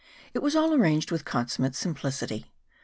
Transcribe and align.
It 0.33 0.39
was 0.41 0.55
all 0.55 0.73
arranged 0.73 1.11
with 1.11 1.25
consummate 1.25 1.75
simplicity. 1.75 2.51